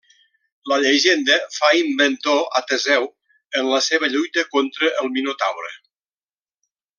[0.71, 3.05] La llegenda fa inventor a Teseu
[3.61, 5.71] en la seva lluita contra el Minotaure.